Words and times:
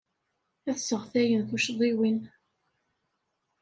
Ad 0.69 0.77
sseɣtayen 0.79 1.41
tucḍiwin. 1.49 2.19